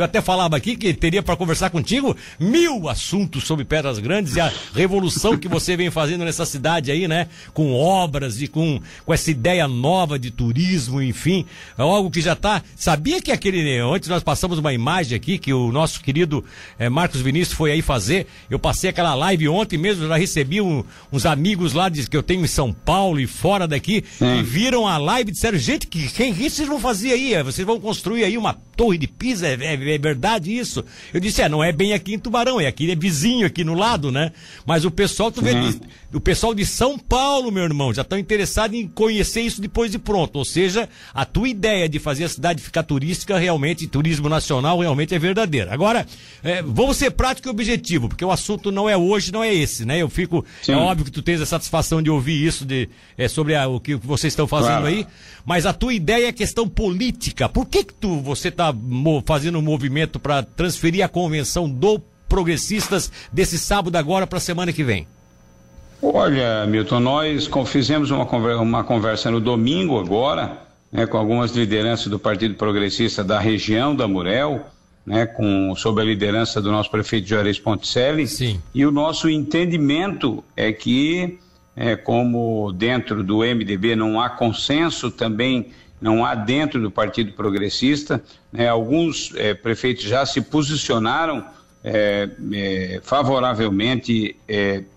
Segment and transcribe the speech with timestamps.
[0.00, 4.40] Eu até falava aqui que teria para conversar contigo mil assuntos sobre Pedras Grandes e
[4.40, 7.28] a revolução que você vem fazendo nessa cidade aí, né?
[7.52, 11.44] Com obras e com, com essa ideia nova de turismo, enfim.
[11.76, 12.62] É algo que já tá.
[12.74, 13.78] Sabia que aquele.
[13.78, 16.42] Antes nós passamos uma imagem aqui que o nosso querido
[16.78, 18.26] eh, Marcos Vinícius foi aí fazer.
[18.48, 20.82] Eu passei aquela live ontem mesmo, já recebi um,
[21.12, 24.88] uns amigos lá de, que eu tenho em São Paulo e fora daqui, e viram
[24.88, 27.42] a live e disseram, gente, que, quem que vocês vão fazer aí?
[27.42, 29.46] Vocês vão construir aí uma torre de Pisa?
[29.46, 30.84] É, é, é verdade isso?
[31.12, 33.74] Eu disse, é, não é bem aqui em Tubarão, é aqui, é vizinho aqui no
[33.74, 34.32] lado, né?
[34.66, 35.80] Mas o pessoal, tu vê, de-
[36.12, 39.98] o pessoal de São Paulo, meu irmão, já estão interessados em conhecer isso depois de
[39.98, 40.36] pronto.
[40.36, 45.14] Ou seja, a tua ideia de fazer a cidade ficar turística, realmente, turismo nacional, realmente
[45.14, 45.72] é verdadeira.
[45.72, 46.06] Agora,
[46.42, 49.84] é, vamos ser prático e objetivo, porque o assunto não é hoje, não é esse,
[49.84, 49.98] né?
[50.00, 50.72] Eu fico, Sim.
[50.72, 53.78] é óbvio que tu tens a satisfação de ouvir isso, de, é, sobre a- o
[53.80, 54.86] que vocês estão fazendo Claro.
[54.86, 55.06] aí,
[55.44, 57.48] mas a tua ideia é questão política.
[57.48, 58.74] Por que que tu, você está
[59.24, 61.98] fazendo um movimento para transferir a convenção do
[62.28, 65.04] Progressistas desse sábado agora para a semana que vem?
[66.00, 70.58] Olha, Milton, nós fizemos uma conversa, uma conversa no domingo agora,
[70.92, 74.64] né, com algumas lideranças do Partido Progressista da região da Murel,
[75.04, 78.28] né, com, sob a liderança do nosso prefeito Juarez Ponticelli.
[78.28, 78.60] Sim.
[78.72, 81.38] E o nosso entendimento é que,
[81.74, 88.22] é, como dentro do MDB não há consenso, também não há dentro do Partido Progressista,
[88.52, 91.44] né, alguns eh, prefeitos já se posicionaram
[91.84, 94.36] eh, eh, favoravelmente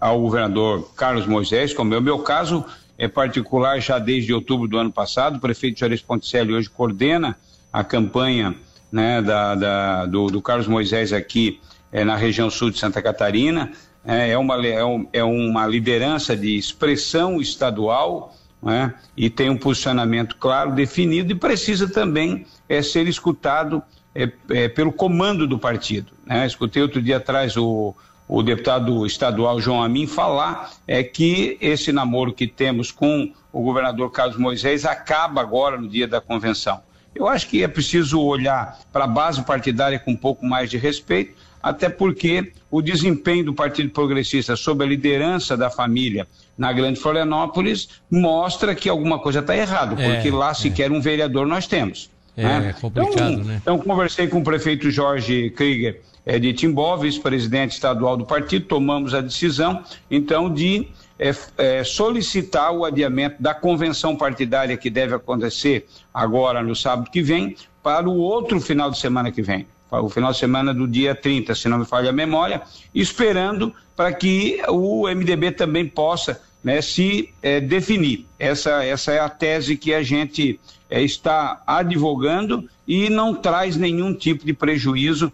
[0.00, 2.64] ao governador Carlos Moisés, como é o meu caso
[2.96, 7.36] é particular já desde outubro do ano passado, o prefeito Juarez Ponticelli hoje coordena
[7.72, 8.54] a campanha
[8.90, 11.60] né, da, da- do, do Carlos Moisés aqui
[11.92, 13.70] na região sul de Santa Catarina.
[14.04, 14.80] Eh, é, uma, é,
[15.12, 21.88] é uma liderança de expressão estadual né, e tem um posicionamento claro, definido e precisa
[21.88, 23.82] também eh, ser escutado
[24.14, 26.12] eh, eh, pelo comando do partido.
[26.26, 26.46] né.
[26.46, 27.94] Escutei outro dia atrás o,
[28.26, 34.10] o deputado estadual João Amin falar é que esse namoro que temos com o governador
[34.10, 36.80] Carlos Moisés acaba agora no dia da convenção.
[37.14, 40.76] Eu acho que é preciso olhar para a base partidária com um pouco mais de
[40.76, 46.26] respeito, até porque o desempenho do Partido Progressista sob a liderança da família
[46.56, 51.46] na Grande Florianópolis mostra que alguma coisa está errada, É, porque lá sequer um vereador
[51.46, 52.10] nós temos.
[52.36, 52.74] É, né?
[52.80, 53.58] complicado, então, né?
[53.60, 59.12] Então, conversei com o prefeito Jorge Krieger eh, de Timbó, vice-presidente estadual do partido, tomamos
[59.12, 60.86] a decisão, então, de
[61.18, 67.22] f- eh, solicitar o adiamento da convenção partidária que deve acontecer agora no sábado que
[67.22, 71.14] vem, para o outro final de semana que vem, o final de semana do dia
[71.14, 72.62] 30, se não me falha a memória,
[72.94, 78.26] esperando para que o MDB também possa né, se eh, definir.
[78.38, 80.58] Essa, essa é a tese que a gente
[80.90, 85.32] eh, está advogando e não traz nenhum tipo de prejuízo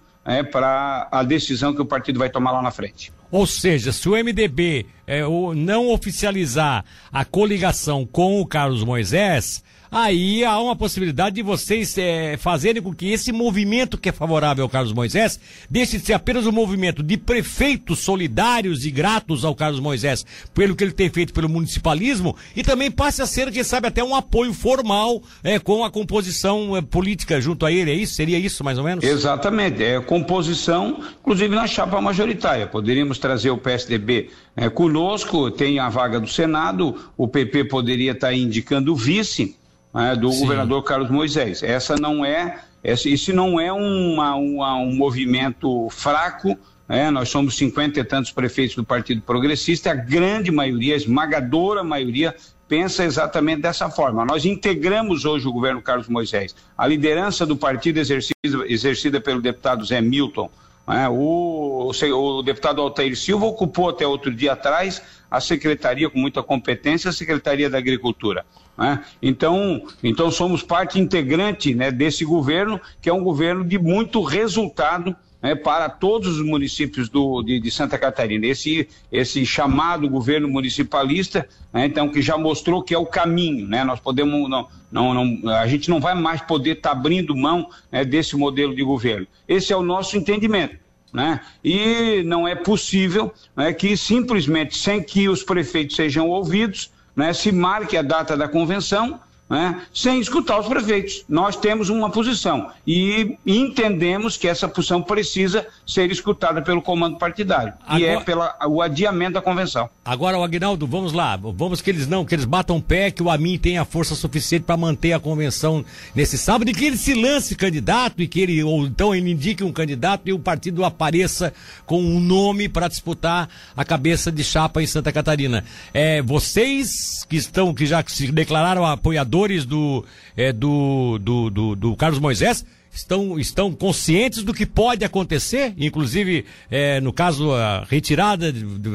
[0.50, 3.12] para a decisão que o partido vai tomar lá na frente.
[3.30, 6.82] Ou seja, se o MDB é, o- não oficializar
[7.12, 9.62] a coligação com o Carlos Moisés,
[9.94, 14.64] aí há uma possibilidade de vocês é, fazerem com que esse movimento que é favorável
[14.64, 15.38] ao Carlos Moisés
[15.70, 20.74] deixe de ser apenas um movimento de prefeitos solidários e gratos ao Carlos Moisés pelo
[20.74, 24.16] que ele tem feito pelo municipalismo e também passe a ser, quem sabe, até um
[24.16, 27.92] apoio formal é, com a composição é, política junto a ele.
[27.92, 28.14] É isso?
[28.14, 29.04] Seria isso, mais ou menos?
[29.04, 32.66] Exatamente, é composição, inclusive na chapa majoritária.
[32.66, 38.32] Poderíamos trazer o PSDB eh, conosco, tem a vaga do Senado, o PP poderia estar
[38.32, 39.54] indicando o vice
[39.94, 40.40] né, do Sim.
[40.40, 41.62] governador Carlos Moisés.
[41.62, 46.58] Essa não é, esse, isso não é uma- uma- um movimento fraco.
[46.86, 51.82] né, nós somos cinquenta e tantos prefeitos do Partido Progressista, a grande maioria, a esmagadora
[51.82, 52.34] maioria,
[52.68, 54.22] pensa exatamente dessa forma.
[54.22, 56.54] Nós integramos hoje o governo Carlos Moisés.
[56.76, 58.34] A liderança do partido exercida,
[58.66, 60.50] exercida pelo deputado Zé Milton.
[60.86, 61.08] né?
[61.08, 65.00] O, o, o deputado Altair Silva ocupou até outro dia atrás
[65.34, 68.46] a secretaria com muita competência, a Secretaria da Agricultura.
[68.78, 69.04] né?
[69.20, 75.14] Então, então somos parte integrante né, desse governo, que é um governo de muito resultado
[75.42, 78.46] né, para todos os municípios do, de, de Santa Catarina.
[78.46, 83.66] Esse, esse chamado governo municipalista, né, então, que já mostrou que é o caminho.
[83.66, 87.68] Né, nós podemos, não, não, não, a gente não vai mais poder estar abrindo mão
[87.90, 89.26] né, desse modelo de governo.
[89.48, 90.83] Esse é o nosso entendimento.
[91.14, 91.40] Né?
[91.62, 97.52] E não é possível né, que simplesmente, sem que os prefeitos sejam ouvidos, né, se
[97.52, 101.24] marque a data da convenção né, sem escutar os prefeitos.
[101.28, 107.74] Nós temos uma posição e entendemos que essa posição precisa ser escutada pelo comando partidário
[107.86, 108.00] Agora...
[108.00, 109.88] e é pelo o adiamento da convenção.
[110.04, 113.30] Agora, o Agnaldo, vamos lá, vamos que eles não, que eles batam pé, que o
[113.30, 117.54] Amin tenha força suficiente para manter a convenção nesse sábado e que ele se lance
[117.54, 121.52] candidato e que ele, ou então ele indique um candidato e o partido apareça
[121.86, 125.64] com um nome para disputar a cabeça de chapa em Santa Catarina.
[125.92, 129.33] É, vocês que estão, que já se declararam apoiadores
[129.66, 130.04] do,
[130.36, 136.44] é, do, do, do, do Carlos Moisés estão, estão conscientes do que pode acontecer, inclusive,
[136.70, 138.52] é, no caso, a retirada,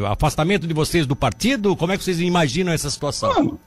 [0.07, 1.75] afastamento de vocês do partido?
[1.75, 3.59] Como é que vocês imaginam essa situação?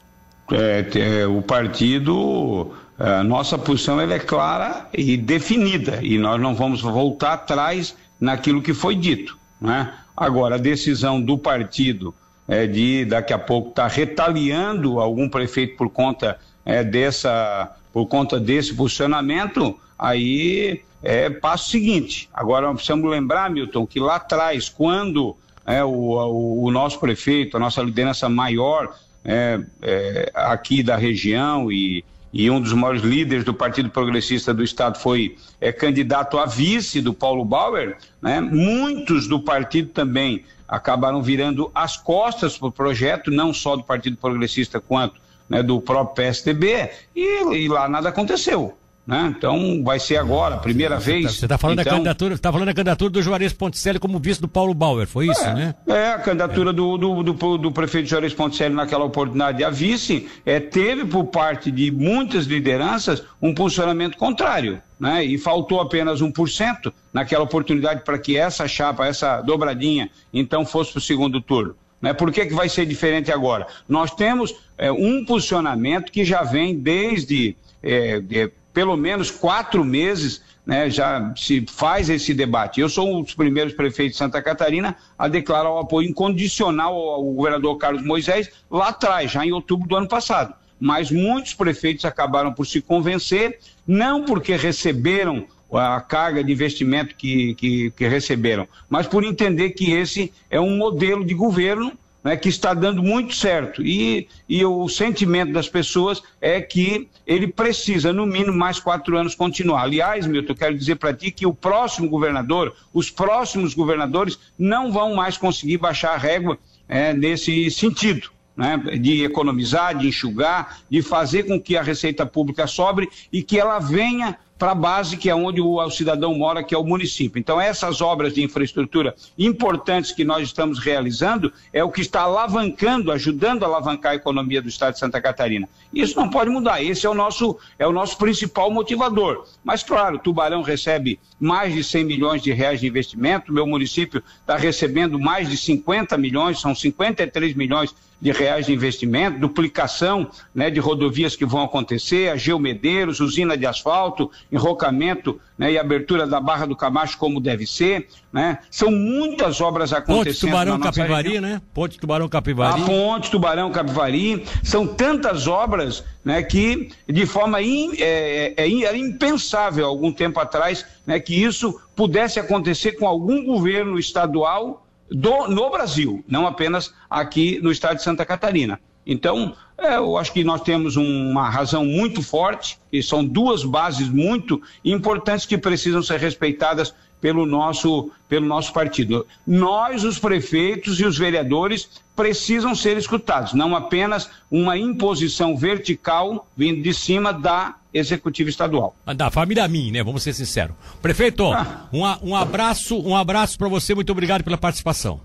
[0.50, 6.54] É, é, o partido, a nossa posição ela é clara e definida, e nós não
[6.54, 9.36] vamos voltar atrás naquilo que foi dito.
[9.60, 9.92] Né?
[10.16, 12.14] Agora, a decisão do partido
[12.48, 18.06] é, de daqui a pouco estar tá retaliando algum prefeito por conta é, dessa, por
[18.06, 22.28] conta desse posicionamento, aí é passo seguinte.
[22.32, 25.36] Agora precisamos lembrar, Milton, que lá atrás, quando
[25.66, 28.94] é, o, o, o nosso prefeito, a nossa liderança maior
[29.24, 34.62] é, é, aqui da região e, e um dos maiores líderes do Partido Progressista do
[34.62, 38.40] Estado foi é, candidato a vice do Paulo Bauer, né?
[38.40, 44.16] muitos do partido também acabaram virando as costas para o projeto, não só do Partido
[44.16, 48.76] Progressista quanto né, do próprio PSDB, e, e lá nada aconteceu.
[49.04, 49.34] Né?
[49.36, 51.34] Então vai ser agora, primeira você tá- vez.
[51.34, 51.90] Você está falando, então...
[51.90, 55.26] da candidatura, tá falando da candidatura do Juarez Ponticelli como vice do Paulo Bauer, foi
[55.26, 55.74] isso, é, né?
[55.88, 56.72] É, a candidatura é.
[56.72, 61.68] Do, do, do, do, prefeito Juarez Ponticelli naquela oportunidade a vice é, teve por parte
[61.72, 64.80] de muitas lideranças um posicionamento contrário.
[65.00, 65.24] Né?
[65.24, 70.98] E faltou apenas 1% naquela oportunidade para que essa chapa, essa dobradinha, então fosse para
[70.98, 71.74] o segundo turno.
[72.00, 72.12] Né?
[72.12, 73.66] Por que, que vai ser diferente agora?
[73.88, 80.90] Nós temos é, um posicionamento que já vem desde é, pelo menos quatro meses, né,
[80.90, 82.80] já se faz esse debate.
[82.80, 87.22] Eu sou um dos primeiros prefeitos de Santa Catarina a declarar o apoio incondicional ao
[87.22, 90.52] governador Carlos Moisés lá atrás, já em outubro do ano passado.
[90.80, 97.54] Mas muitos prefeitos acabaram por se convencer, não porque receberam a carga de investimento que,
[97.54, 102.48] que, que receberam, mas por entender que esse é um modelo de governo né, que
[102.48, 103.82] está dando muito certo.
[103.82, 109.34] E, e o sentimento das pessoas é que ele precisa, no mínimo, mais quatro anos
[109.34, 109.82] continuar.
[109.82, 114.92] Aliás, Milton, eu quero dizer para ti que o próximo governador, os próximos governadores, não
[114.92, 116.58] vão mais conseguir baixar a régua
[116.88, 122.66] é, nesse sentido né, de economizar, de enxugar, de fazer com que a receita pública
[122.66, 126.74] sobre e que ela venha para a base que é onde o, cidadão mora, que
[126.74, 127.38] é o município.
[127.38, 133.10] Então, essas obras de infraestrutura importantes que nós estamos realizando é o que está alavancando,
[133.10, 135.68] ajudando a alavancar a economia do estado de Santa Catarina.
[135.92, 139.46] Isso não pode mudar, esse é o nosso, é o nosso principal motivador.
[139.64, 144.56] Mas, claro, Tubarão recebe mais de 100 milhões de reais de investimento, meu município está
[144.56, 150.78] recebendo mais de 50 milhões, são 53 milhões de reais de investimento, duplicação né, de
[150.78, 156.64] rodovias que vão acontecer, a Geomedeiros, usina de asfalto, enrocamento né, e abertura da Barra
[156.64, 158.06] do Camacho como deve ser.
[158.32, 158.58] Né?
[158.70, 160.52] São muitas obras acontecendo.
[160.52, 161.60] Ponte Tubarão Capivari, né?
[161.74, 162.82] Ponte Tubarão Capivari.
[162.82, 164.44] A Ponte Tubarão Capivari.
[164.62, 170.86] São tantas obras né, que, de forma in, é, é, é, impensável algum tempo atrás,
[171.04, 174.81] né, que isso pudesse acontecer com algum governo estadual
[175.12, 178.80] do, no Brasil, não apenas aqui no estado de Santa Catarina.
[179.06, 184.08] Então, é, eu acho que nós temos uma razão muito forte, e são duas bases
[184.08, 189.24] muito importantes que precisam ser respeitadas pelo nosso, pelo nosso partido.
[189.46, 196.82] Nós, os prefeitos e os vereadores, precisam ser escutados, não apenas uma imposição vertical vindo
[196.82, 198.96] de cima da executiva estadual.
[199.16, 200.02] Da família mim, né?
[200.02, 200.74] Vamos ser sinceros.
[201.00, 201.86] Prefeito, ah.
[201.92, 205.20] um, um abraço, um abraço para você, muito obrigado pela participação.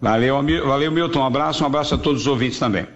[0.00, 1.20] Valeu, valeu, Milton.
[1.20, 2.86] Um abraço, um abraço a todos os ouvintes também.